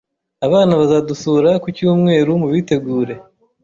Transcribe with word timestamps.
Abana 0.45 0.71
bazadusura 0.79 1.49
ku 1.61 1.67
Cyumweru 1.75 2.31
mubitegure. 2.41 3.13